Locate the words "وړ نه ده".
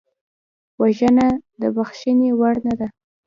2.39-2.87